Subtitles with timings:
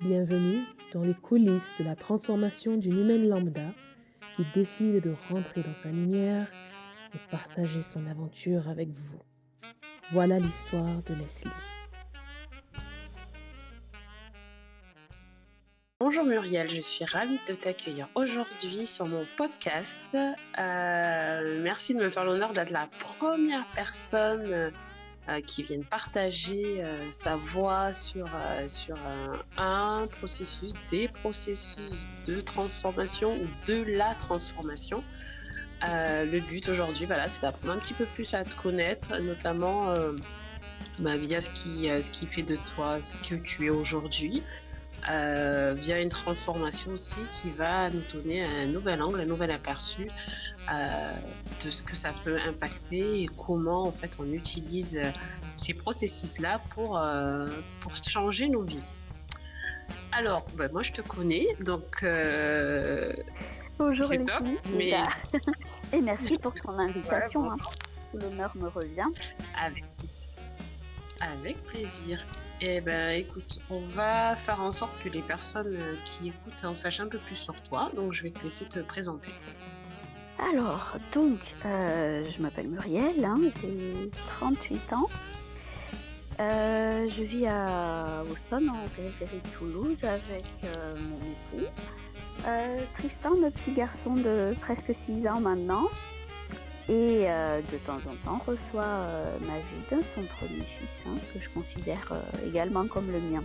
[0.00, 3.62] Bienvenue dans les coulisses de la transformation d'une humaine lambda
[4.36, 6.46] qui décide de rentrer dans sa lumière
[7.14, 9.18] et partager son aventure avec vous.
[10.12, 11.50] Voilà l'histoire de Leslie.
[16.00, 19.96] Bonjour Muriel, je suis ravie de t'accueillir aujourd'hui sur mon podcast.
[20.14, 24.72] Euh, merci de me faire l'honneur d'être la première personne
[25.44, 28.96] qui viennent partager euh, sa voix sur, euh, sur
[29.58, 35.02] un processus, des processus de transformation ou de la transformation.
[35.82, 39.94] le but aujourd'hui, voilà, c'est d'apprendre un petit peu plus à te connaître, notamment
[40.98, 44.42] bah, via ce qui, ce qui fait de toi ce que tu es aujourd'hui.
[45.06, 50.08] Via une transformation aussi qui va nous donner un nouvel angle, un nouvel aperçu
[50.72, 51.12] euh,
[51.64, 55.10] de ce que ça peut impacter et comment en fait on utilise euh,
[55.54, 57.46] ces processus-là pour, euh,
[57.80, 58.90] pour changer nos vies.
[60.10, 62.04] Alors, ben, moi je te connais, donc
[63.78, 64.18] Bonjour les
[64.74, 64.92] mais...
[65.92, 67.52] et merci pour ton invitation.
[67.52, 67.58] Hein.
[68.12, 69.06] L'honneur me revient.
[69.62, 69.84] Avec,
[71.20, 72.26] avec plaisir.
[72.62, 77.00] Eh ben, écoute, on va faire en sorte que les personnes qui écoutent en sachent
[77.00, 77.90] un peu plus sur toi.
[77.94, 79.30] Donc, je vais te laisser te présenter.
[80.38, 85.08] Alors, donc, euh, je m'appelle Muriel, hein, j'ai 38 ans.
[86.40, 91.70] Euh, je vis à Auxonne, en périphérie de Toulouse, avec euh, mon époux.
[92.98, 95.88] Tristan, notre petit garçon de presque 6 ans maintenant.
[96.88, 99.08] Et de temps en temps reçoit
[99.40, 102.12] Magid, son premier fils, hein, que je considère
[102.46, 103.42] également comme le mien.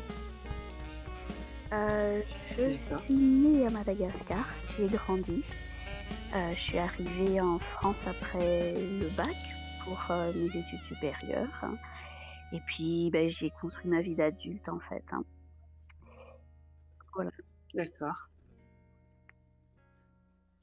[1.72, 5.44] je suis née à Madagascar, j'y ai grandi.
[6.34, 9.36] Euh, je suis arrivée en France après le bac
[9.84, 11.66] pour euh, mes études supérieures.
[12.54, 15.04] Et puis, ben, j'ai construit ma vie d'adulte, en fait.
[15.12, 15.24] Hein.
[17.14, 17.32] Voilà.
[17.74, 18.30] D'accord.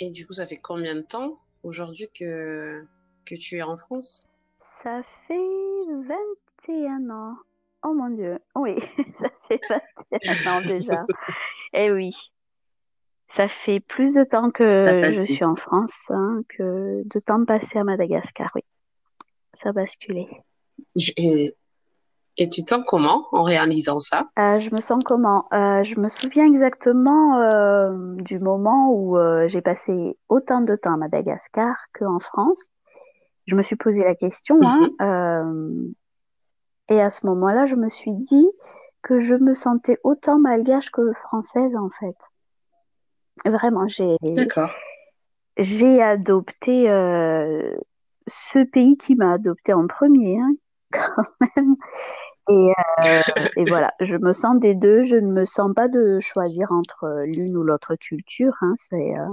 [0.01, 1.39] Et du coup, ça fait combien de temps?
[1.63, 2.85] Aujourd'hui que,
[3.25, 4.27] que tu es en France
[4.83, 5.35] Ça fait
[6.67, 7.37] 21 ans.
[7.85, 8.39] Oh mon Dieu.
[8.55, 8.77] Oui,
[9.21, 9.61] ça fait
[10.11, 11.07] 21 ans déjà.
[11.75, 12.15] Eh oui,
[13.29, 17.79] ça fait plus de temps que je suis en France hein, que de temps passé
[17.79, 18.63] à Madagascar, oui.
[19.53, 20.27] Ça a basculé.
[20.97, 21.55] Et,
[22.39, 24.29] et tu te sens comment en réalisant ça?
[24.39, 25.47] Euh, Je me sens comment?
[25.53, 29.19] Euh, Je me souviens exactement euh, du moment où
[29.49, 32.61] j'ai passé autant de temps à Madagascar qu'en France.
[33.47, 34.61] Je me suis posé la question.
[34.63, 35.93] Hein, mhm.
[36.89, 38.49] et à ce moment-là, je me suis dit
[39.03, 42.17] que je me sentais autant malgache que française en fait.
[43.45, 44.17] Vraiment, j'ai.
[45.57, 46.87] J'ai adopté
[48.29, 50.53] ce pays qui m'a adopté en premier, hein,
[50.93, 51.25] quand
[51.57, 51.75] même.
[52.49, 53.21] Et, euh,
[53.57, 55.05] et, voilà, je me sens des deux.
[55.05, 58.55] Je ne me sens pas de choisir entre l'une ou l'autre culture.
[58.61, 59.27] Hein, c'est, euh,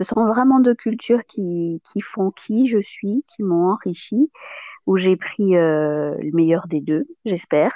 [0.00, 4.30] ce sont vraiment deux cultures qui, qui font qui je suis, qui m'ont enrichi,
[4.86, 7.72] où j'ai pris le meilleur des deux, j'espère.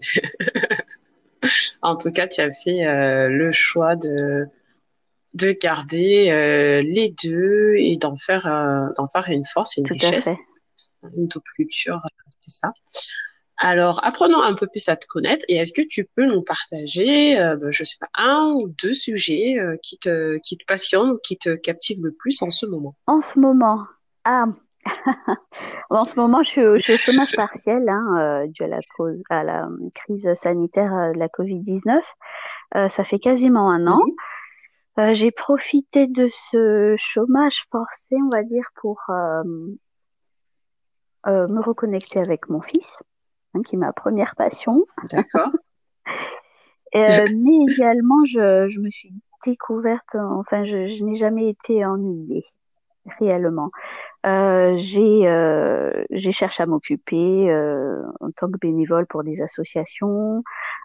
[1.82, 4.46] en tout cas, tu as fait euh, le choix de
[5.34, 8.44] de garder euh, les deux et d'en faire
[8.96, 10.30] d'en faire une force, une richesse,
[11.02, 11.98] une double culture,
[12.44, 12.72] c'est ça.
[13.58, 17.38] Alors, apprenons un peu plus à te connaître et est-ce que tu peux nous partager,
[17.40, 21.18] euh, ben, je sais pas, un ou deux sujets qui te qui te passionnent ou
[21.22, 22.96] qui te captivent le plus en ce moment?
[23.06, 23.84] En ce moment,
[24.24, 24.46] ah,
[25.90, 29.44] en ce moment, je suis, au, chômage partiel hein, euh, dû à la, cause, à
[29.44, 32.00] la crise sanitaire euh, de la Covid-19.
[32.76, 34.00] Euh, ça fait quasiment un an.
[35.12, 39.00] J'ai profité de ce chômage forcé, on va dire, pour
[41.26, 43.02] me reconnecter avec mon fils,
[43.54, 44.84] hein, qui est ma première passion.
[45.10, 45.50] D'accord.
[46.94, 49.12] mais également, je, je, me suis
[49.44, 52.44] découverte, enfin, je, je n'ai jamais été ennuyée
[53.18, 53.70] réellement.
[54.26, 60.42] Euh, j'ai euh, j'ai cherché à m'occuper euh, en tant que bénévole pour des associations,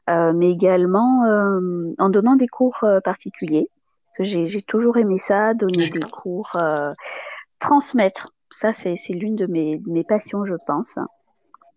[0.09, 3.69] euh, mais également euh, en donnant des cours particuliers.
[4.21, 6.51] J'ai toujours aimé ça, donner des cours,
[7.59, 8.33] transmettre.
[8.51, 10.97] Ça, c'est l'une de mes, mes passions, je pense.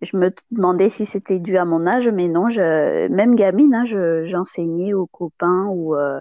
[0.02, 3.84] Je me demandais si c'était dû à mon âge, mais non, je, même gamine, hein,
[4.24, 6.20] j'enseignais aux copains ou euh,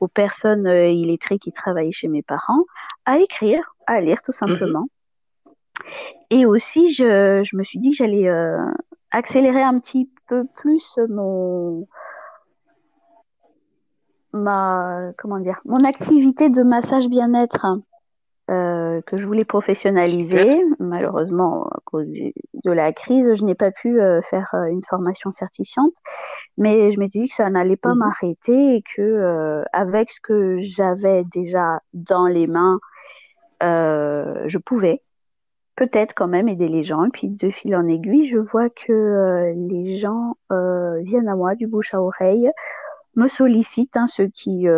[0.00, 2.64] aux personnes euh, illettrées qui travaillaient chez mes parents
[3.04, 4.86] à écrire, à lire tout simplement.
[6.30, 8.64] Et aussi, je, je, me suis dit que j'allais euh,
[9.10, 11.86] accélérer un petit peu plus mon
[14.32, 17.64] ma comment dire mon activité de massage bien-être
[18.48, 20.62] euh, que je voulais professionnaliser.
[20.78, 25.32] Malheureusement, à cause de la crise, je n'ai pas pu euh, faire euh, une formation
[25.32, 25.94] certifiante,
[26.56, 27.98] mais je m'étais dit que ça n'allait pas mhm.
[27.98, 32.78] m'arrêter et que avec ce que j'avais déjà dans les mains,
[33.60, 35.02] je pouvais
[35.74, 37.04] peut-être quand même aider les gens.
[37.04, 41.66] Et puis de fil en aiguille, je vois que les gens viennent à moi du
[41.66, 42.48] bouche à oreille,
[43.16, 44.68] me sollicitent, hein, ceux qui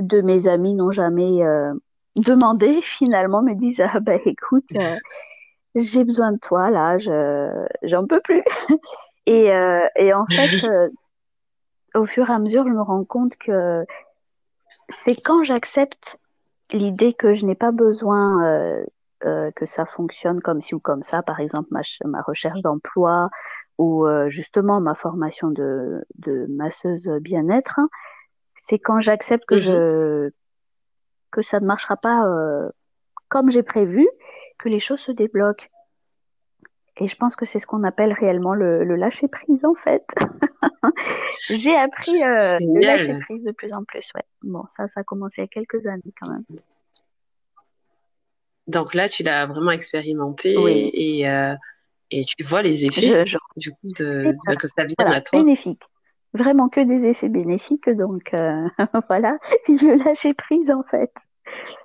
[0.00, 1.72] de mes amis n'ont jamais euh,
[2.16, 4.96] demandé, finalement me disent ah bah écoute, euh,
[5.74, 8.42] j'ai besoin de toi là, je j'en peux plus.
[9.26, 10.90] et, euh, et en fait,
[11.94, 13.84] au fur et à mesure, je me rends compte que
[14.88, 16.18] c'est quand j'accepte
[16.72, 18.84] l'idée que je n'ai pas besoin
[19.20, 23.28] que ça fonctionne comme ci ou comme ça, par exemple ma, ma recherche d'emploi
[23.78, 27.88] ou justement ma formation de, de masseuse bien-être, hein,
[28.62, 30.30] c'est quand j'accepte que je mhm.
[31.30, 32.68] que ça ne marchera pas euh,
[33.28, 34.08] comme j'ai prévu
[34.58, 35.66] que les choses se débloquent.
[36.96, 40.04] Et je pense que c'est ce qu'on appelle réellement le, lâcher prise en fait.
[41.48, 44.10] j'ai appris euh, le lâcher prise de plus en plus.
[44.14, 44.24] Ouais.
[44.42, 46.44] Bon, ça, ça a commencé il y a quelques années quand même.
[48.66, 51.54] Donc là, tu l'as vraiment expérimenté et, euh,
[52.10, 53.24] et, tu vois les effets
[53.56, 55.38] du coup de, que ça vient à toi.
[55.38, 55.82] Bénéfique
[56.34, 57.88] vraiment que des effets bénéfiques.
[57.90, 58.68] Donc euh,
[59.08, 59.38] voilà,
[59.68, 61.12] je le lâcher prise en fait.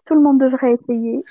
[0.05, 1.23] Tout le monde devrait essayer.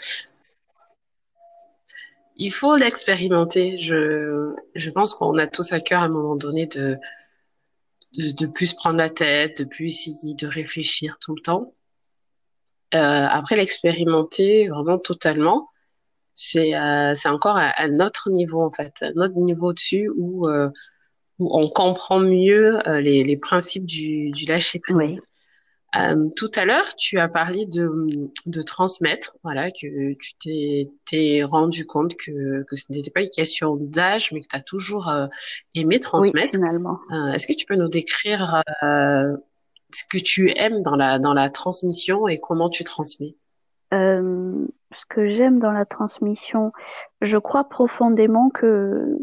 [2.36, 3.76] Il faut l'expérimenter.
[3.78, 6.98] Je, je pense qu'on a tous à cœur à un moment donné de,
[8.18, 11.74] de, de plus prendre la tête, de plus essayer de réfléchir tout le temps.
[12.94, 15.68] Euh, après l'expérimenter vraiment totalement,
[16.34, 20.48] c'est euh, encore à, à, notre niveau en fait, à notre niveau dessus où
[21.38, 25.20] où on comprend mieux euh, les, les, principes du, du lâcher prise.
[25.96, 27.88] Euh, tout à l'heure, tu as parlé de,
[28.46, 33.30] de transmettre, voilà, que tu t'es, t'es rendu compte que, que ce n'était pas une
[33.30, 35.26] question d'âge, mais que tu as toujours euh,
[35.74, 36.58] aimé transmettre.
[36.58, 36.98] Oui, finalement.
[37.12, 39.36] Euh, est-ce que tu peux nous décrire euh,
[39.92, 43.36] ce que tu aimes dans la, dans la transmission et comment tu transmets?
[43.92, 46.72] Ce que j'aime dans la transmission,
[47.20, 49.16] je crois profondément que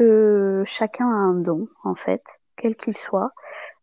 [0.00, 2.22] que chacun a un don, en fait,
[2.56, 3.32] quel qu'il soit.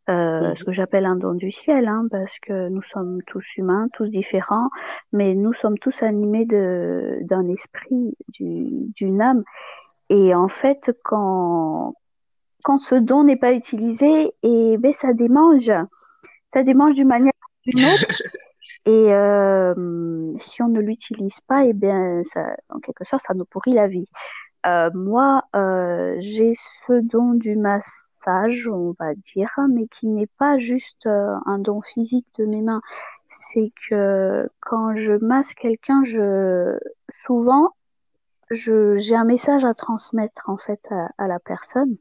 [0.10, 3.88] Euh, ce que j'appelle un don du ciel, hein, parce que nous sommes tous humains,
[3.94, 4.70] tous différents,
[5.12, 9.44] mais nous sommes tous animés d'un esprit, d'une âme.
[10.10, 11.94] Et en fait, quand
[12.64, 15.72] quand ce don n'est pas utilisé, et ben ça démange,
[16.50, 17.34] ça démange d'une manière
[17.68, 18.08] ou d'une autre.
[18.86, 23.44] Et euh, si on ne l'utilise pas, et bien, ça, en quelque sorte, ça nous
[23.44, 24.08] pourrit la vie.
[24.68, 30.58] Euh, moi, euh, j'ai ce don du massage, on va dire, mais qui n'est pas
[30.58, 32.82] juste euh, un don physique de mes mains.
[33.30, 36.78] C'est que quand je masse quelqu'un, je
[37.14, 37.72] souvent
[38.50, 40.86] je j'ai un message à transmettre en fait
[41.18, 41.98] à, la personne.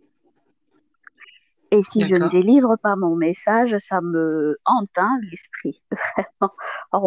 [1.73, 5.83] Et si je ne délivre pas mon message, ça me hante hein, l'esprit,
[6.93, 7.06] vraiment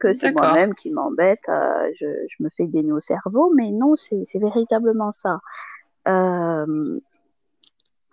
[0.00, 3.70] que c'est moi-même qui m'embête, euh, je, je, me fais des nœuds au cerveau, mais
[3.70, 5.40] non, c'est véritablement ça.
[6.08, 6.98] Euh,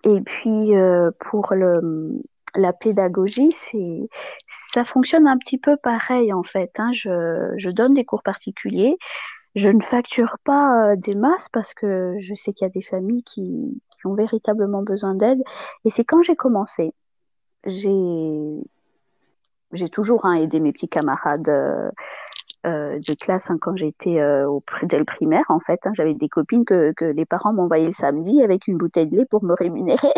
[0.04, 2.20] et puis euh, pour le,
[2.54, 4.08] la pédagogie, c'est
[4.72, 6.72] ça fonctionne un petit peu pareil en fait.
[6.78, 6.90] Hein.
[6.92, 8.96] Je, je donne des cours particuliers.
[9.54, 13.22] Je ne facture pas des masses parce que je sais qu'il y a des familles
[13.22, 15.42] qui, qui ont véritablement besoin d'aide.
[15.84, 16.94] Et c'est quand j'ai commencé,
[17.66, 17.90] j'ai
[19.72, 21.90] j'ai toujours hein, aidé mes petits camarades euh,
[22.66, 25.44] euh, de classe hein, quand j'étais euh, au primaire.
[25.48, 28.78] En fait, hein, j'avais des copines que, que les parents m'envoyaient le samedi avec une
[28.78, 30.12] bouteille de lait pour me rémunérer.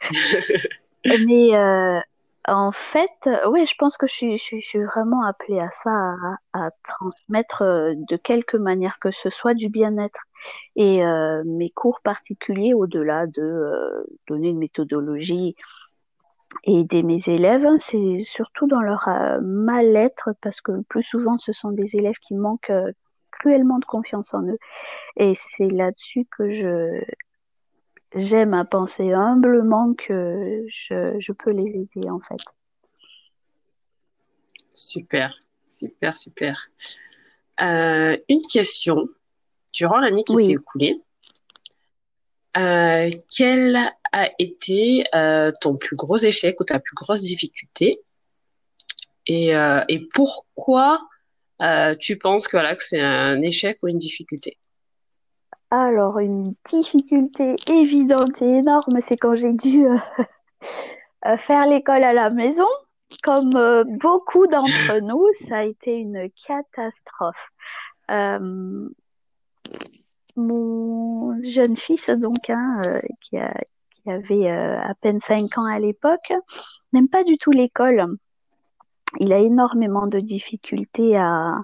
[1.26, 2.00] Mais euh,
[2.48, 6.66] en fait, oui, je pense que je suis, je, suis vraiment appelée à ça, à,
[6.66, 10.18] à, transmettre de quelque manière que ce soit du bien-être.
[10.76, 11.02] Et
[11.46, 15.56] mes cours particuliers, au-delà de donner une méthodologie
[16.64, 21.36] et aider mes élèves, c'est surtout dans leur euh, mal-être parce que le plus souvent
[21.38, 22.92] ce sont des élèves qui manquent euh,
[23.30, 24.58] cruellement de confiance en eux.
[25.16, 27.02] Et c'est là-dessus que je
[28.14, 32.40] j'aime à penser humblement que je, je, peux les aider en fait.
[34.70, 35.34] Super,
[35.66, 36.68] super, super.
[37.60, 39.08] Euh, une question.
[39.72, 41.02] Durant l'année qui s'est écoulée,
[42.56, 43.76] euh, quel
[44.14, 48.00] a été euh, ton plus gros échec ou ta plus grosse difficulté.
[49.26, 51.00] Et, euh, et pourquoi
[51.62, 54.56] euh, tu penses que, voilà, que c'est un échec ou une difficulté?
[55.70, 59.84] Alors, une difficulté évidente et énorme, c'est quand j'ai dû
[61.38, 62.68] faire l'école à la maison.
[63.22, 63.50] Comme
[64.00, 67.50] beaucoup d'entre nous, ça a été une catastrophe.
[70.36, 73.54] Mon jeune fils, donc, hein, euh, qui, a,
[74.04, 76.32] qui, avait euh, à peine 5 ans à l'époque,
[76.92, 78.06] n'aime pas du tout l'école.
[79.20, 81.56] Il a énormément de difficultés à,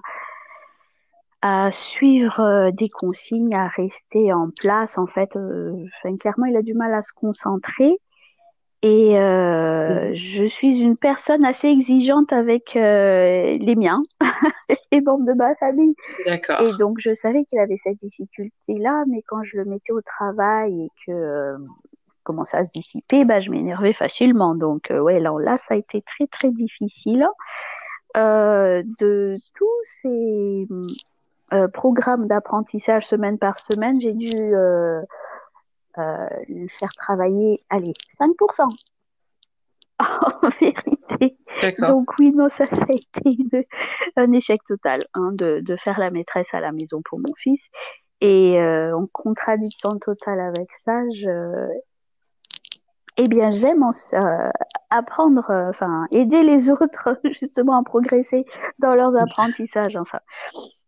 [1.41, 4.97] à suivre euh, des consignes, à rester en place.
[4.97, 7.97] En fait, enfin, clairement, il a du mal à se concentrer.
[8.83, 14.01] Et euh, je suis une personne assez exigeante avec euh, les miens,
[14.91, 15.93] les membres de ma famille.
[16.25, 16.61] D'accord.
[16.61, 20.85] Et donc je savais qu'il avait cette difficulté-là, mais quand je le mettais au travail
[20.85, 21.57] et que euh,
[22.31, 24.55] commençait à se dissiper, bah, je m'énervais facilement.
[24.55, 27.27] Donc euh, ouais, là, là, ça a été très très difficile.
[28.17, 30.67] Euh, de tous ces
[31.53, 35.01] euh, programmes d'apprentissage semaine par semaine, j'ai dû euh,
[36.47, 38.69] lui faire travailler, allez, 5%
[39.99, 41.37] en vérité.
[41.79, 43.67] Donc oui, non, ça, ça a été
[44.15, 47.69] un échec total hein, de, de, faire la maîtresse à la maison pour mon fils.
[48.21, 51.67] Et euh, en contradiction totale avec ça, je,
[53.23, 54.49] eh bien, j'aime euh,
[54.89, 58.45] apprendre, euh, enfin, aider les autres justement à progresser
[58.79, 59.95] dans leurs apprentissages.
[59.95, 60.19] Enfin,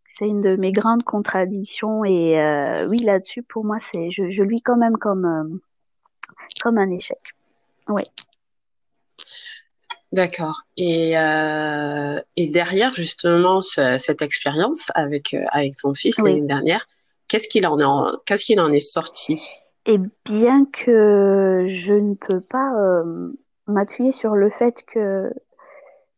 [0.07, 4.43] c'est une de mes grandes contradictions et euh, oui là-dessus pour moi c'est je, je
[4.43, 5.59] lis quand même comme
[6.61, 7.17] comme un échec
[7.87, 8.03] oui
[10.11, 16.33] d'accord et et derrière justement ce, cette expérience avec avec ton fils oui.
[16.33, 16.85] l'année dernière
[17.27, 19.63] qu'est-ce qu'il en est qu'est-ce qu'il en est sorti?
[19.85, 23.31] Et bien que je ne peux pas euh,
[23.67, 25.31] m'appuyer sur le fait que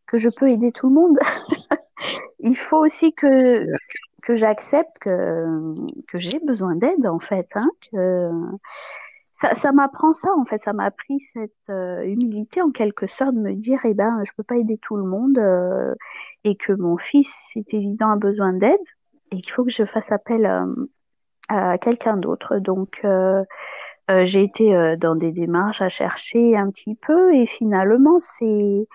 [0.08, 1.18] que je peux aider tout le monde
[2.40, 3.66] il faut aussi que
[4.24, 5.76] que j'accepte que
[6.08, 8.30] que j'ai besoin d'aide en fait hein, que
[9.36, 10.64] ça, ça m'apprend ça en fait.
[10.64, 14.32] Ça m'a appris cette euh, humilité en quelque sorte de me dire eh ben je
[14.38, 15.94] peux pas aider tout le monde euh,
[16.46, 18.80] et que mon fils c'est évident a besoin d'aide
[19.32, 20.66] et qu'il faut que je fasse appel euh,
[21.50, 23.44] à quelqu'un d'autre donc euh,
[24.24, 28.88] j'ai été dans des démarches à chercher un petit peu et finalement c'est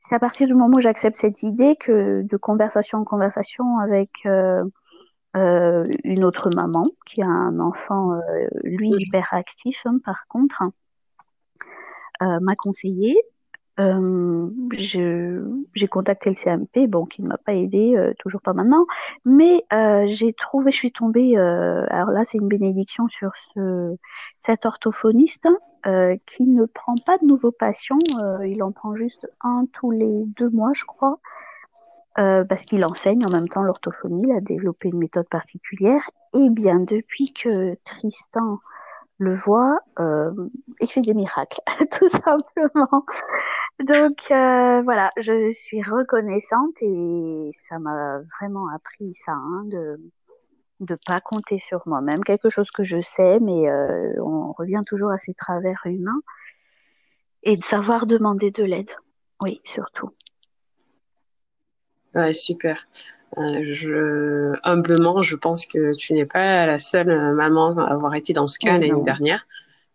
[0.00, 4.10] c'est à partir du moment où j'accepte cette idée que de conversation en conversation avec
[4.24, 4.64] euh,
[5.36, 10.62] euh, une autre maman qui a un enfant, euh, lui, hyper actif, hein, par contre,
[12.22, 13.14] euh, m'a conseillé.
[13.78, 18.86] Euh, j'ai contacté le CMP, bon, qui ne m'a pas aidé, toujours pas maintenant,
[19.24, 19.64] mais
[20.06, 23.94] j'ai trouvé, je suis tombée, alors là, c'est une bénédiction sur ce,
[24.40, 25.46] cet orthophoniste
[25.86, 27.98] euh, qui ne prend pas de nouveaux patients.
[28.20, 31.20] Euh, il en prend juste un tous les deux mois, je crois,
[32.18, 34.24] euh, parce qu'il enseigne en même temps l'orthophonie.
[34.24, 36.10] Il a développé une méthode particulière.
[36.34, 38.58] Et bien, depuis que Tristan
[39.18, 40.30] le voit, euh,
[40.80, 41.60] il fait des miracles,
[41.92, 43.04] tout simplement.
[43.80, 50.00] Donc voilà, je suis reconnaissante et ça m'a vraiment appris ça, hein, de
[50.80, 55.10] de pas compter sur moi-même, quelque chose que je sais, mais euh, on revient toujours
[55.10, 56.20] à ces travers humains
[57.42, 58.90] et de savoir demander de l'aide.
[59.42, 60.10] Oui, surtout.
[62.18, 62.86] Ouais, super.
[63.38, 68.32] Euh, je, humblement, je pense que tu n'es pas la seule maman à avoir été
[68.32, 69.46] dans ce cas oh, l'année dernière.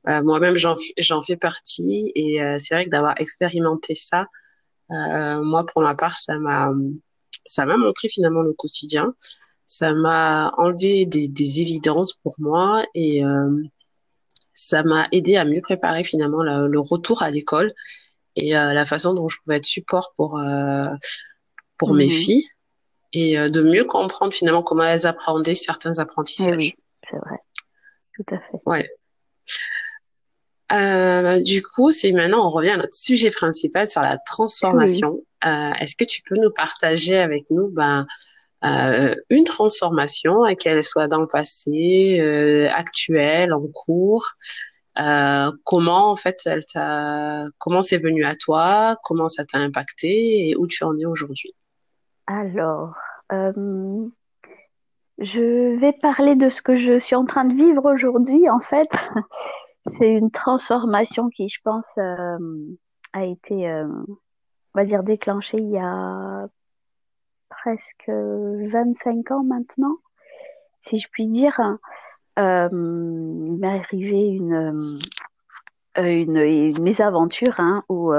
[0.08, 4.28] Euh, Moi-même, j'en fais partie et euh, c'est vrai que d'avoir expérimenté ça,
[4.92, 6.72] euh, moi, pour ma part, ça m'a
[7.46, 9.14] ça m'a montré finalement le quotidien
[9.66, 13.64] ça m'a enlevé des, des, évidences pour moi et euh,
[14.54, 17.74] ça m'a aidé à mieux préparer finalement la, le retour à l'école
[18.36, 20.90] et euh, la façon dont je pouvais être support pour euh,
[21.84, 21.98] pour mmh.
[21.98, 22.48] mes filles
[23.14, 26.56] et euh, de mieux comprendre finalement comment elles apprendaient certains apprentissages.
[26.58, 26.76] Oui,
[27.10, 27.38] c'est vrai,
[28.16, 28.62] tout à fait.
[28.66, 28.90] Ouais.
[30.72, 35.20] Euh, du coup, c'est maintenant on revient à notre sujet principal sur la transformation.
[35.46, 35.50] Oui.
[35.80, 38.08] Est-ce que tu peux nous partager avec nous ben
[38.64, 44.26] euh, une transformation, qu'elle soit dans le passé, euh, actuelle, en cours.
[45.00, 50.50] Euh, comment en fait elle t'a, comment c'est venu à toi, comment ça t'a impacté
[50.50, 51.54] et où tu en es aujourd'hui?
[52.28, 52.96] Alors,
[53.34, 54.08] euh,
[55.18, 58.50] je vais parler de ce que je suis en train de vivre aujourd'hui.
[58.50, 58.90] En fait,
[59.88, 62.38] c'est une transformation qui, je pense, euh,
[63.12, 64.16] a été, euh, on
[64.74, 66.48] va dire, déclenchée il y a
[67.50, 69.98] presque 25 ans maintenant,
[70.80, 71.60] si je puis dire.
[72.38, 75.00] Il m'est arrivé une,
[75.98, 78.12] une, une mésaventure hein, où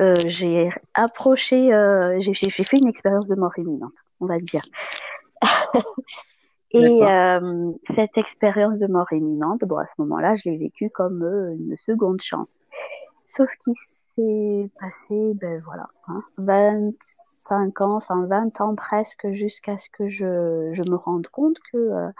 [0.00, 4.62] euh, euh, j'ai approché, euh, j'ai fait une expérience de mort imminente, on va dire.
[6.70, 11.22] Et euh, cette expérience de mort imminente, bon, à ce moment-là, je l'ai vécue comme
[11.22, 12.60] une seconde chance.
[13.24, 19.88] Sauf qu'il s'est passé, ben voilà, hein, 25 ans, enfin 20 ans presque, jusqu'à ce
[19.90, 22.10] que je, je, me rende compte que euh,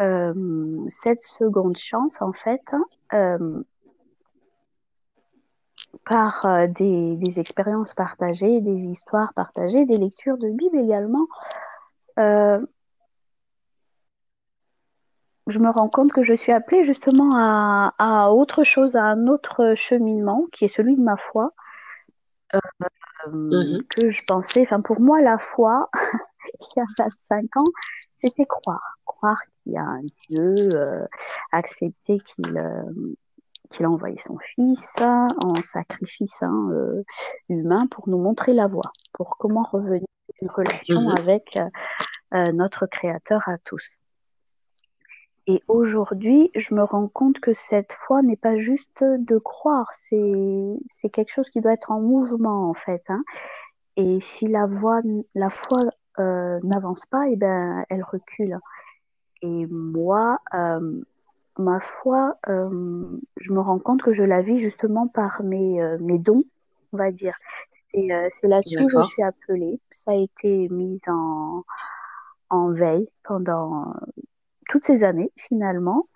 [0.00, 2.62] euh, cette seconde chance, en fait,
[3.14, 3.62] euh,
[6.04, 11.26] par euh, des, des, expériences partagées, des histoires partagées, des lectures de Bible également,
[12.18, 12.64] euh,
[15.46, 19.26] je me rends compte que je suis appelée justement à, à, autre chose, à un
[19.28, 21.52] autre cheminement qui est celui de ma foi.
[22.54, 22.58] Euh,
[23.28, 23.86] mm-hmm.
[23.88, 25.88] Que je pensais, enfin pour moi, la foi,
[26.60, 27.64] il y a 25 ans,
[28.16, 28.96] c'était croire.
[29.04, 30.68] Croire qu'il y a un Dieu,
[31.50, 32.58] accepter qu'il
[33.68, 37.02] qu'il a envoyé son fils en sacrifice hein, euh,
[37.48, 41.18] humain pour nous montrer la voie, pour comment revenir à une relation mm-hmm.
[41.18, 41.68] avec euh,
[42.34, 43.96] euh, notre Créateur à tous.
[45.46, 51.08] Et aujourd'hui, je me rends compte que cette foi n'est pas juste de croire, c'est
[51.10, 53.02] quelque chose qui doit être en mouvement en fait.
[53.08, 53.22] Hein.
[53.96, 55.00] Et si la voix,
[55.34, 55.84] la foi
[56.18, 58.58] euh, n'avance pas, et eh ben elle recule.
[59.40, 60.38] Et moi,
[61.58, 65.98] ma foi, euh, je me rends compte que je la vis justement par mes euh,
[66.00, 66.44] mes dons,
[66.92, 67.36] on va dire.
[67.94, 69.80] Et euh, c'est là-dessus que je suis appelée.
[69.90, 71.64] Ça a été mis en
[72.50, 73.94] en veille pendant
[74.68, 76.08] toutes ces années finalement.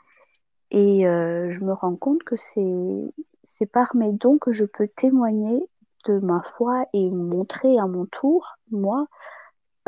[0.70, 4.88] Et euh, je me rends compte que c'est c'est par mes dons que je peux
[4.88, 5.68] témoigner
[6.06, 9.06] de ma foi et montrer à mon tour, moi,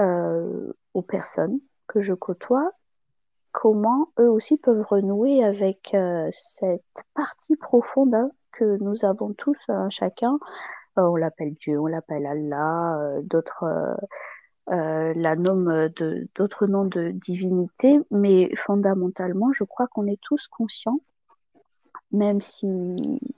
[0.00, 2.70] euh, aux personnes que je côtoie,
[3.54, 6.82] comment eux aussi peuvent renouer avec euh, cette
[7.14, 10.38] partie profonde hein, que nous avons tous, hein, chacun.
[10.98, 13.96] Euh, on l'appelle Dieu, on l'appelle Allah, euh, d'autres
[14.66, 21.00] la nomment de d'autres noms de divinité, mais fondamentalement, je crois qu'on est tous conscients,
[22.12, 22.66] même si,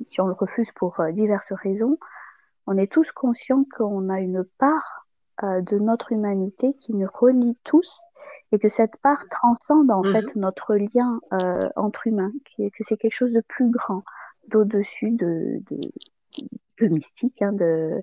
[0.01, 1.99] si on le refuse pour diverses raisons,
[2.69, 5.06] on est tous conscients qu'on a une part
[5.43, 8.05] de notre humanité qui nous relie tous
[8.53, 10.13] et que cette part transcende en mmh.
[10.13, 14.03] fait notre lien euh, entre humains, qui, que c'est quelque chose de plus grand,
[14.49, 15.81] d'au-dessus de, de,
[16.81, 18.01] de, mystique, hein, de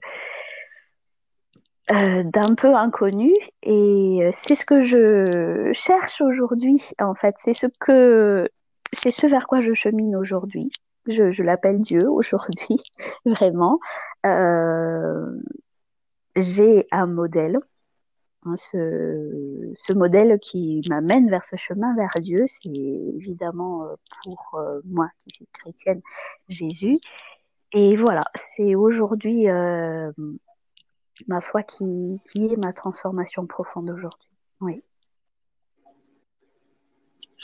[1.92, 3.32] euh, d'un peu inconnu.
[3.62, 7.36] Et euh, c'est ce que je cherche aujourd'hui en fait.
[7.38, 8.50] C'est ce que
[8.92, 10.72] c'est ce vers quoi je chemine aujourd'hui.
[11.08, 12.78] Je, je l'appelle Dieu aujourd'hui
[13.26, 13.80] vraiment.
[14.26, 15.26] Euh,
[16.36, 17.60] j'ai un modèle
[18.46, 24.56] hein, ce, ce modèle qui m'amène vers ce chemin vers Dieu c'est évidemment euh, pour
[24.56, 26.02] euh, moi qui suis chrétienne
[26.50, 26.98] Jésus
[27.72, 30.12] et voilà c'est aujourd'hui euh,
[31.28, 34.30] ma foi qui, qui est ma transformation profonde aujourd'hui.
[34.62, 34.84] Oui.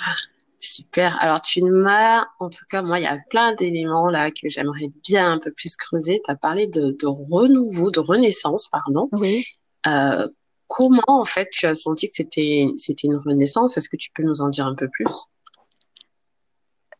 [0.01, 0.15] Ah,
[0.59, 1.21] super.
[1.21, 4.89] Alors, tu m'as, en tout cas, moi, il y a plein d'éléments là que j'aimerais
[5.07, 6.21] bien un peu plus creuser.
[6.23, 9.09] Tu as parlé de, de, renouveau, de renaissance, pardon.
[9.13, 9.45] Oui.
[9.87, 10.27] Euh,
[10.67, 13.77] comment, en fait, tu as senti que c'était, c'était une renaissance?
[13.77, 15.27] Est-ce que tu peux nous en dire un peu plus?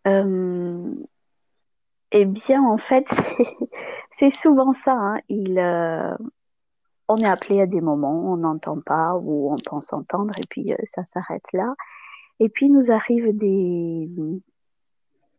[0.08, 0.94] Euh...
[2.12, 3.06] Eh bien, en fait,
[4.18, 4.94] c'est souvent ça.
[4.94, 5.20] Hein.
[5.30, 6.16] Il, euh,
[7.08, 10.74] on est appelé à des moments, on n'entend pas ou on pense entendre et puis
[10.86, 11.76] ça s'arrête là.
[12.40, 14.10] Et puis nous arrivent des,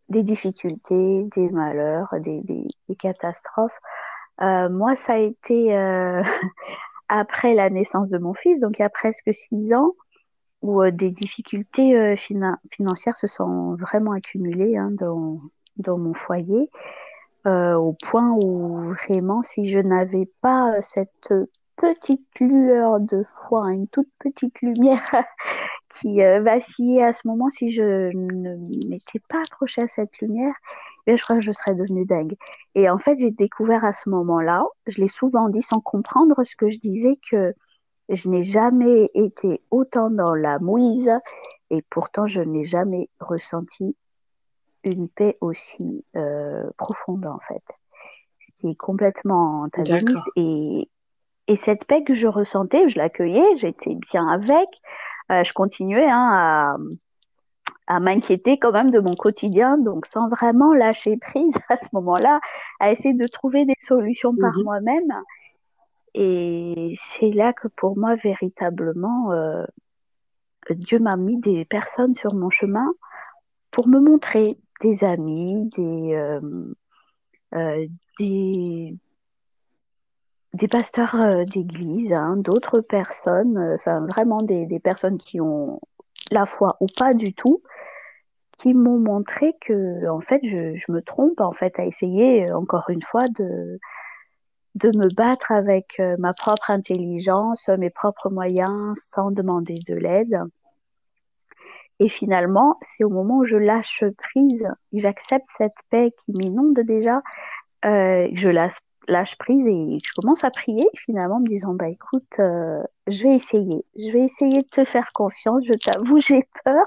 [0.08, 3.78] des difficultés, des malheurs, des, des, des catastrophes.
[4.42, 6.22] Euh, moi, ça a été euh,
[7.08, 9.94] après la naissance de mon fils, donc il y a presque six ans,
[10.62, 12.16] où euh, des difficultés euh,
[12.70, 15.40] financières se sont vraiment accumulées hein, dans,
[15.76, 16.70] dans mon foyer.
[17.46, 21.32] Euh, au point où vraiment, si je n'avais pas cette
[21.76, 25.00] petite lueur de foi, une toute petite lumière
[25.90, 28.56] qui euh, vacillait à ce moment, si je ne
[28.88, 30.54] m'étais pas accrochée à cette lumière,
[31.06, 32.36] eh je crois que je serais devenue dingue.
[32.74, 36.56] Et en fait, j'ai découvert à ce moment-là, je l'ai souvent dit sans comprendre ce
[36.56, 37.54] que je disais, que
[38.08, 41.10] je n'ai jamais été autant dans la mouise
[41.70, 43.96] et pourtant je n'ai jamais ressenti
[44.82, 47.62] une paix aussi euh, profonde en fait.
[48.40, 50.88] C'était complètement antagoniste et,
[51.46, 54.68] et cette paix que je ressentais, je l'accueillais, j'étais bien avec.
[55.30, 56.76] Euh, je continuais hein, à,
[57.86, 62.40] à m'inquiéter quand même de mon quotidien, donc sans vraiment lâcher prise à ce moment-là,
[62.78, 64.62] à essayer de trouver des solutions par mmh.
[64.62, 65.12] moi-même.
[66.14, 69.64] Et c'est là que pour moi, véritablement, euh,
[70.70, 72.92] Dieu m'a mis des personnes sur mon chemin
[73.70, 76.40] pour me montrer des amis, des, euh,
[77.54, 77.86] euh,
[78.18, 78.96] des,
[80.54, 85.80] des pasteurs euh, d'église, hein, d'autres personnes, euh, enfin vraiment des, personnes qui ont
[86.30, 87.62] la foi ou pas du tout,
[88.58, 93.02] qui m'ont montré que en fait je, me trompe en fait à essayer encore une
[93.02, 93.80] fois de
[94.76, 100.38] de me battre avec euh, ma propre intelligence, mes propres moyens sans demander de l'aide.
[101.98, 107.20] Et finalement, c'est au moment où je lâche prise, j'accepte cette paix qui m'inonde déjà,
[107.84, 111.88] euh, je lâche, lâche, prise et je commence à prier finalement en me disant bah
[111.88, 115.64] écoute, euh, je vais essayer, je vais essayer de te faire confiance.
[115.64, 116.86] Je t'avoue, j'ai peur,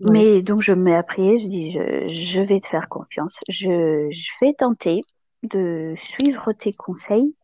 [0.00, 3.36] mais donc je me mets à prier, je dis je, je vais te faire confiance,
[3.48, 5.02] je, je vais tenter
[5.42, 7.34] de suivre tes conseils.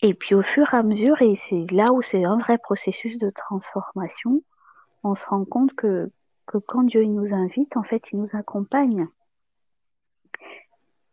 [0.00, 3.18] Et puis au fur et à mesure, et c'est là où c'est un vrai processus
[3.18, 4.42] de transformation,
[5.02, 6.10] on se rend compte que,
[6.46, 9.08] que quand Dieu nous invite, en fait, il nous accompagne.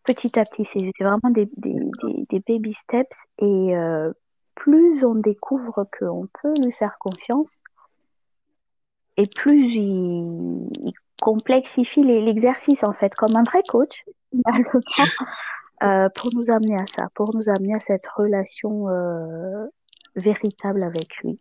[0.05, 4.11] Petit à petit, c'est vraiment des, des, des, des, baby steps et euh,
[4.53, 7.63] plus on découvre qu'on peut lui faire confiance,
[9.17, 14.05] et plus il, il complexifie l'exercice en fait, comme un vrai coach,
[15.83, 19.65] euh, pour nous amener à ça, pour nous amener à cette relation euh,
[20.15, 21.39] véritable avec lui.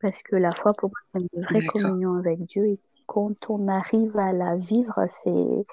[0.00, 2.66] Parce que la foi, pour moi, c'est une vraie communion avec Dieu.
[2.66, 5.64] Et quand on arrive à la vivre, c'est.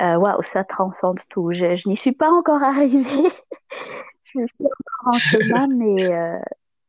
[0.00, 1.52] Euh, waouh, ça transcende tout.
[1.52, 3.30] Je, je n'y suis pas encore arrivée.
[4.20, 6.38] je suis encore en chemin, mais euh,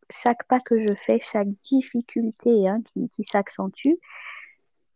[0.10, 3.96] chaque pas que je fais, chaque difficulté hein, qui, qui s'accentue,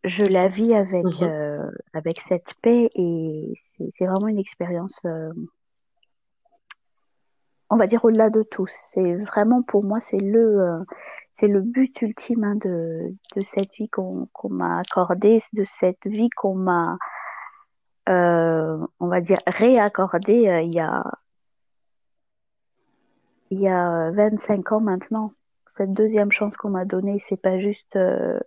[0.04, 5.32] je la vis avec, mmh euh, avec cette paix et c'est vraiment une expérience, euh,
[7.70, 8.66] on va dire au-delà de tout.
[8.68, 10.84] C'est vraiment pour moi, c'est le, euh,
[11.32, 16.06] c'est le but ultime hein, de, de cette vie qu'on qu'on m'a accordée, de cette
[16.06, 16.96] vie qu'on m'a,
[18.06, 21.04] on va dire, réaccordée euh, il y a
[23.50, 25.32] il y a 25 ans maintenant.
[25.68, 28.40] Cette deuxième chance qu'on m'a donnée, c'est pas juste euh,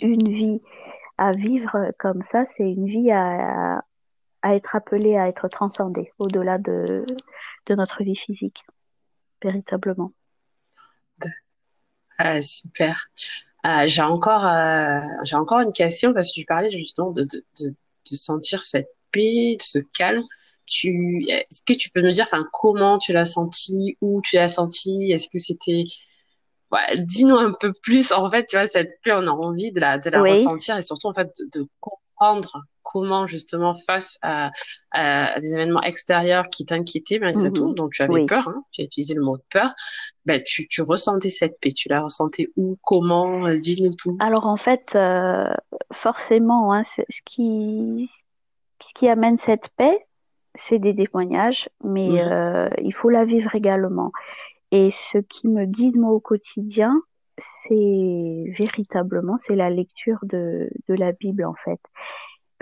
[0.00, 0.62] une vie
[1.18, 3.82] à vivre comme ça, c'est une vie à,
[4.42, 7.04] à, être appelée à être transcendée au-delà de,
[7.66, 8.64] de notre vie physique,
[9.42, 10.12] véritablement.
[12.22, 13.06] Ah, super.
[13.66, 17.26] Euh, j'ai encore, euh, j'ai encore une question parce que tu parlais justement de,
[18.10, 20.22] de sentir cette paix, ce calme.
[20.66, 24.48] Tu, est-ce que tu peux nous dire, enfin, comment tu l'as senti, où tu l'as
[24.48, 25.84] senti, est-ce que c'était
[26.72, 28.12] ouais, dis-nous un peu plus.
[28.12, 30.30] En fait, tu vois, cette paix, on a envie de la, de la oui.
[30.32, 31.68] ressentir et surtout, en fait, de, de,
[32.82, 34.50] comment, justement, face à,
[34.90, 37.52] à, des événements extérieurs qui t'inquiétaient malgré mmh.
[37.52, 38.26] tout, dont tu avais oui.
[38.26, 39.72] peur, hein, tu as utilisé le mot peur,
[40.26, 41.72] ben, tu, tu ressentais cette paix.
[41.72, 44.16] Tu la ressentais où, comment, euh, dis-nous tout.
[44.20, 45.52] Alors, en fait, euh,
[45.92, 48.10] forcément, hein, ce qui,
[48.80, 50.06] ce qui amène cette paix,
[50.56, 52.18] c'est des témoignages, mais mmh.
[52.18, 54.12] euh, il faut la vivre également.
[54.72, 57.00] Et ce qui me guide moi au quotidien,
[57.40, 61.80] c'est véritablement c'est la lecture de, de la Bible en fait.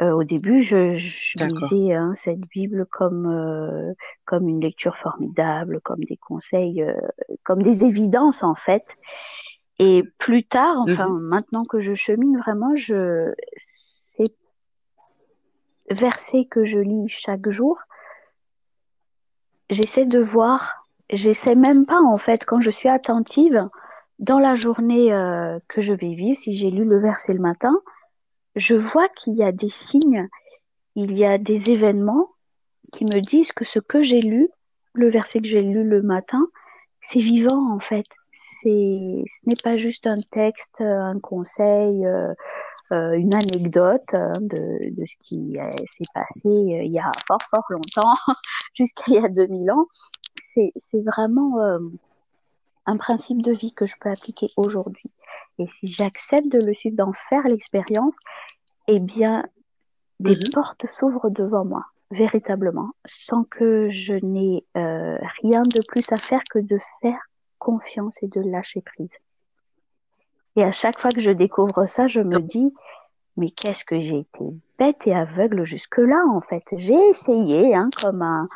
[0.01, 3.93] Euh, au début, je, je lisais hein, cette Bible comme euh,
[4.27, 6.95] comme une lecture formidable, comme des conseils, euh,
[7.43, 8.85] comme des évidences en fait.
[9.81, 11.21] Et plus tard, enfin mmh.
[11.21, 14.25] maintenant que je chemine vraiment, je ces
[15.91, 17.81] versets que je lis chaque jour,
[19.71, 23.69] j'essaie de voir j'essaie même pas en fait quand je suis attentive
[24.19, 27.75] dans la journée euh, que je vais vivre si j'ai lu le verset le matin
[28.57, 30.29] je vois qu'il y a des signes
[30.95, 32.31] il y a des événements
[32.93, 34.49] qui me disent que ce que j'ai lu
[34.95, 36.49] le verset que j'ai lu le matin
[37.03, 38.07] c'est vivant en fait.
[38.33, 42.33] C'est ce n'est pas juste un texte un conseil euh,
[42.93, 47.43] euh, une anecdote euh, de, de, ce qui s'est passé euh, il y a fort
[47.51, 48.15] fort longtemps
[48.75, 49.87] jusqu'à il y a 2000 ans.
[50.55, 50.73] C'est
[51.05, 51.79] vraiment euh,
[52.89, 55.11] un principe de vie que je peux appliquer aujourd'hui.
[55.59, 58.17] Et si j'accepte de le suivre, d'en faire l'expérience,
[58.89, 59.45] eh bien,
[60.21, 60.53] des mmh.
[60.55, 66.43] portes s'ouvrent devant moi, véritablement, sans que je n'ai euh, rien de plus à faire
[66.51, 67.21] que de faire
[67.59, 69.19] confiance et de lâcher prise.
[70.57, 72.73] Et à chaque fois que je découvre ça, je me dis,
[73.37, 74.45] mais qu'est-ce que j'ai été
[74.79, 76.65] bête et aveugle jusque-là, en fait.
[76.73, 78.49] J'ai essayé, hein, comme un,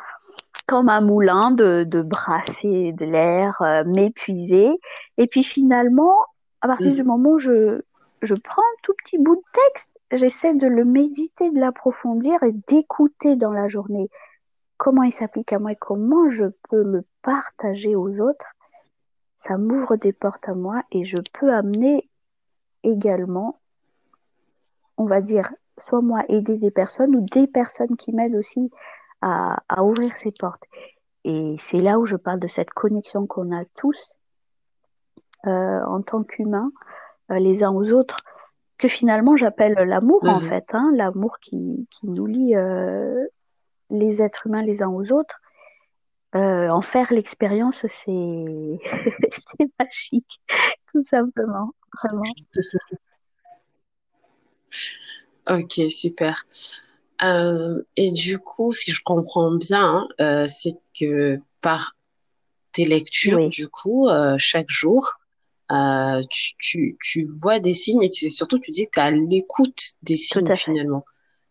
[0.73, 4.71] comme un moulin de, de brasser de l'air, euh, m'épuiser.
[5.19, 6.15] Et puis finalement,
[6.61, 6.95] à partir mmh.
[6.95, 7.81] du moment où je,
[8.23, 12.53] je prends un tout petit bout de texte, j'essaie de le méditer, de l'approfondir et
[12.67, 14.09] d'écouter dans la journée
[14.77, 18.47] comment il s'applique à moi et comment je peux le partager aux autres.
[19.37, 22.09] Ça m'ouvre des portes à moi et je peux amener
[22.81, 23.59] également,
[24.97, 28.71] on va dire, soit moi aider des personnes ou des personnes qui m'aident aussi
[29.23, 30.63] à, à ouvrir ses portes.
[31.23, 34.17] Et c'est là où je parle de cette connexion qu'on a tous
[35.47, 36.71] euh, en tant qu'humains,
[37.29, 38.17] les uns aux autres
[38.77, 40.49] que finalement j'appelle l'amour en mhm.
[40.49, 42.53] fait, hein, l'amour qui, qui, nous lie
[43.89, 45.39] les êtres humains les uns aux autres.
[46.33, 48.79] en faire l'expérience, c'est
[49.79, 50.41] magique,
[50.91, 52.23] tout simplement, vraiment.
[55.45, 56.45] Ok, super.
[57.23, 61.95] Euh, et du coup, si je comprends bien, euh, c'est que par
[62.73, 65.19] tes lectures, du coup, euh, chaque jour,
[66.29, 70.55] tu, tu, tu, vois des signes et surtout tu dis que tu l'écoute des signes
[70.55, 71.05] finalement.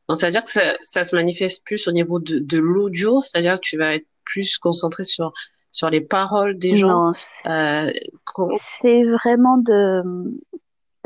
[0.08, 3.22] Donc, ça veut dire que ça, ça, se manifeste plus au niveau de, de l'audio,
[3.22, 5.32] c'est-à-dire que tu vas être plus concentré sur,
[5.70, 7.10] sur les paroles des gens.
[7.12, 10.02] C'est vraiment de,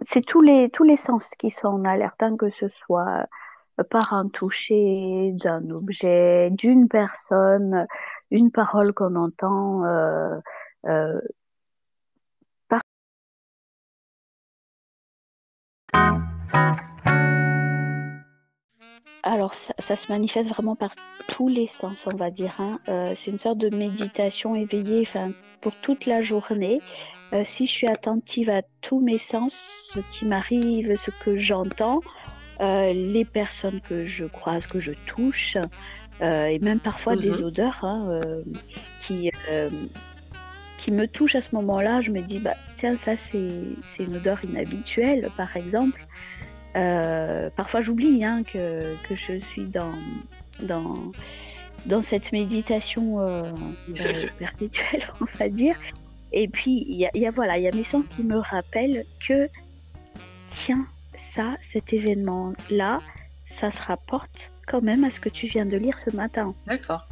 [0.05, 3.27] c'est tous les tous les sens qui sont en alerte, hein, que ce soit
[3.91, 7.87] par un toucher d'un objet, d'une personne,
[8.31, 9.85] une parole qu'on entend.
[9.85, 10.39] Euh,
[10.87, 11.21] euh,
[19.23, 20.93] Alors, ça, se manifeste vraiment par
[21.27, 22.55] tous les sens, on va dire.
[22.61, 22.79] Hein.
[23.17, 26.81] c'est une sorte de méditation éveillée enfin, pour toute la journée.
[27.33, 29.55] Euh, si je suis attentive à tous mes sens,
[29.93, 32.01] ce qui m'arrive, ce que j'entends,
[32.61, 35.57] euh, les personnes que je croise, que je touche,
[36.23, 37.45] euh, et même parfois des mhm.
[37.45, 38.21] odeurs hein,
[39.03, 39.31] qui,
[40.79, 44.39] qui me touchent à ce moment-là, je me dis, bah, tiens, ça c'est une odeur
[44.45, 46.07] inhabituelle, par exemple.
[46.75, 49.93] parfois j'oublie hein, que, que, je suis dans,
[50.63, 51.13] dans,
[51.85, 53.19] dans cette méditation
[54.39, 55.77] perpétuelle, on va dire.
[56.33, 59.49] Et puis, il y a, voilà, il y a mes sens qui me rappellent que,
[60.51, 63.01] tiens, ça, cet événement-là,
[63.47, 66.55] ça se rapporte quand même à ce que tu viens de lire ce matin.
[66.67, 67.09] D'accord.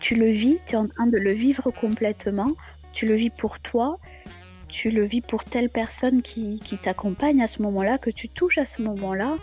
[0.00, 2.52] Tu le vis, tu es en train de le vivre complètement,
[2.92, 3.98] tu le vis pour toi,
[4.68, 8.58] tu le vis pour telle personne qui, qui t'accompagne à ce moment-là, que tu touches
[8.58, 9.36] à ce moment-là.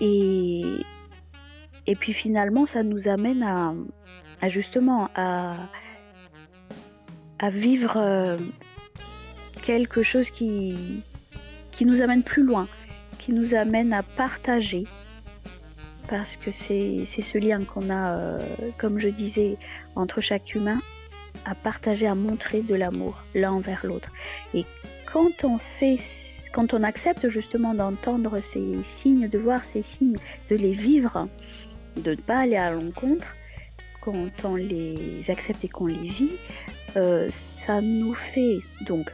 [0.00, 0.62] Et,
[1.86, 3.74] et puis finalement, ça nous amène à,
[4.40, 5.54] à justement à,
[7.38, 8.38] à vivre euh,
[9.62, 11.02] quelque chose qui,
[11.72, 12.66] qui nous amène plus loin,
[13.20, 14.84] qui nous amène à partager.
[16.08, 18.40] Parce que c'est ce lien qu'on a, euh,
[18.78, 19.56] comme je disais,
[19.94, 20.80] entre chaque humain,
[21.44, 24.10] à partager, à montrer de l'amour l'un envers l'autre.
[24.54, 24.64] Et
[25.12, 25.98] quand on fait,
[26.52, 30.16] quand on accepte justement d'entendre ces signes, de voir ces signes,
[30.50, 31.28] de les vivre,
[31.96, 33.36] de ne pas aller à l'encontre,
[34.00, 36.32] quand on les accepte et qu'on les vit,
[36.96, 39.12] euh, ça nous fait donc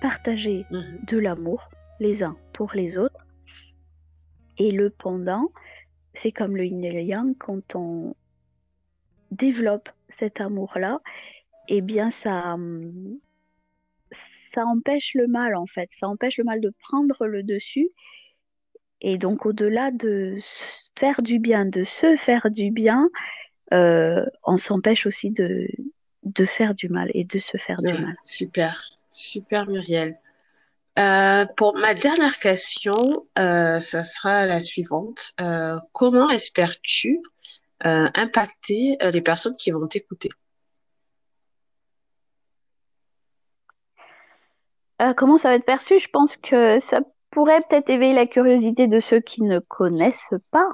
[0.00, 0.98] partager mhm.
[1.06, 1.68] de l'amour
[2.00, 3.26] les uns pour les autres.
[4.58, 5.50] Et le pendant,
[6.14, 8.14] c'est comme le yin et le yang, quand on
[9.30, 11.00] développe cet amour-là,
[11.68, 12.56] eh bien ça,
[14.52, 17.90] ça empêche le mal en fait, ça empêche le mal de prendre le dessus.
[19.00, 20.38] Et donc au-delà de
[20.98, 23.08] faire du bien, de se faire du bien,
[23.72, 25.68] euh, on s'empêche aussi de,
[26.24, 28.16] de faire du mal et de se faire du mal.
[28.24, 30.18] Super, super Muriel.
[30.98, 35.32] Euh, pour ma dernière question, euh, ça sera la suivante.
[35.40, 37.20] Euh, comment espères-tu
[37.80, 40.30] impacter les personnes qui vont t'écouter?
[45.16, 46.00] Comment ça va être perçu?
[46.00, 46.98] Je pense que ça
[47.30, 50.66] pourrait peut-être éveiller la curiosité de ceux qui ne connaissent pas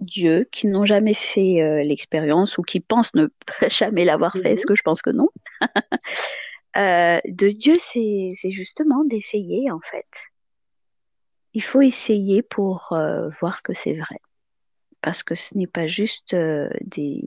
[0.00, 3.28] Dieu, qui n'ont jamais fait l'expérience ou qui pensent ne
[3.68, 4.68] jamais l'avoir fait, est-ce mhm.
[4.68, 5.28] que je pense que non?
[6.76, 10.06] euh, De Dieu, c'est justement d'essayer en fait.
[11.54, 14.20] Il faut essayer pour euh, voir que c'est vrai.
[15.00, 17.24] Parce que ce n'est pas juste des...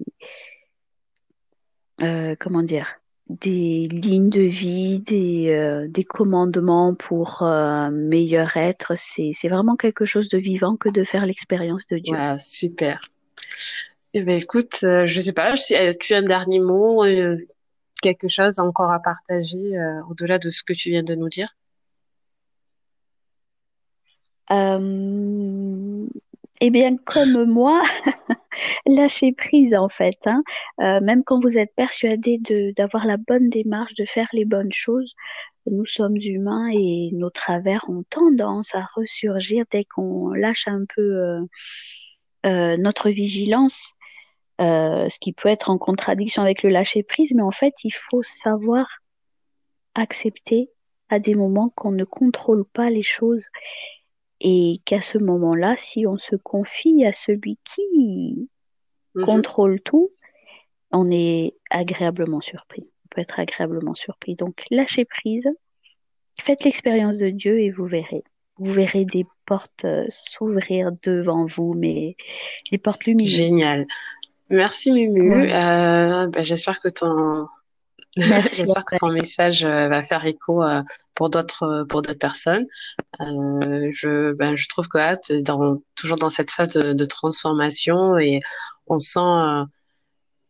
[2.39, 7.43] comment dire des lignes de vie, des, euh, des commandements pour
[7.91, 8.93] meilleur être.
[8.97, 12.15] C'est, vraiment quelque chose de vivant que de faire l'expérience de Dieu.
[12.39, 12.99] super.
[14.13, 17.03] Eh ben, écoute, euh, je sais pas euh, tu as un dernier mot,
[18.01, 19.77] quelque chose encore à partager
[20.09, 21.55] au-delà de ce que tu viens de nous dire?
[26.61, 27.81] Eh bien, comme moi,
[28.85, 30.19] lâcher prise en fait.
[30.25, 30.43] Hein.
[30.81, 32.39] Euh, même quand vous êtes persuadé
[32.77, 35.13] d'avoir la bonne démarche, de faire les bonnes choses,
[35.65, 41.01] nous sommes humains et nos travers ont tendance à ressurgir dès qu'on lâche un peu
[41.01, 41.41] euh,
[42.45, 43.93] euh, notre vigilance,
[44.59, 47.33] ce qui peut être en contradiction avec le lâcher prise.
[47.33, 48.99] Mais en fait, il faut savoir
[49.95, 50.69] accepter
[51.09, 53.47] à des moments qu'on ne contrôle pas les choses
[54.41, 58.49] et qu'à ce moment-là, si on se confie à celui qui
[59.15, 59.25] mhm.
[59.25, 60.11] contrôle tout,
[60.91, 62.83] on est agréablement surpris.
[62.83, 64.35] On peut être agréablement surpris.
[64.35, 65.49] Donc, lâcher prise
[66.41, 68.23] faites l'expérience de Dieu et vous verrez.
[68.57, 72.15] Vous verrez des portes euh, s'ouvrir devant vous, mais
[72.71, 73.29] des portes lumineuses.
[73.29, 73.87] Génial.
[74.49, 75.51] Merci Mumu.
[75.51, 77.47] Euh, ben, j'espère que ton
[78.17, 80.81] J'espère que ton message euh, va faire écho euh,
[81.13, 82.65] pour d'autres pour d'autres personnes.
[83.21, 88.17] Euh, je ben, je trouve que là, dans toujours dans cette phase de, de transformation
[88.17, 88.39] et
[88.87, 89.63] on sent euh,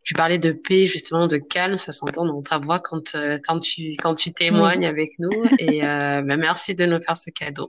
[0.03, 3.95] tu parlais de paix justement de calme ça s'entend dans ta voix quand quand tu
[3.97, 7.67] quand tu témoignes avec nous et ben, merci de nous faire ce cadeau.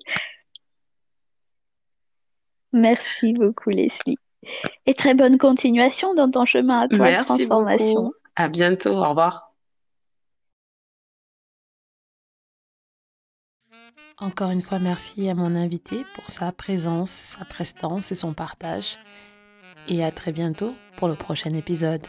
[2.73, 4.17] Merci beaucoup Leslie.
[4.87, 7.95] Et très bonne continuation dans ton chemin à toi Merci transformation.
[7.95, 8.15] Beaucoup.
[8.37, 9.53] À bientôt, au revoir.
[14.19, 18.99] Encore une fois, merci à mon invité pour sa présence, sa prestance et son partage.
[19.89, 22.07] Et à très bientôt pour le prochain épisode.